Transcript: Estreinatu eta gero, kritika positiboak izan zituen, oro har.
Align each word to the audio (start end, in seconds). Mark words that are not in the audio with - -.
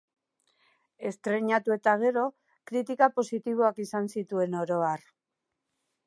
Estreinatu 1.09 1.75
eta 1.75 1.91
gero, 2.03 2.23
kritika 2.71 3.09
positiboak 3.17 3.81
izan 3.83 4.09
zituen, 4.15 4.57
oro 4.61 4.79
har. 4.89 5.05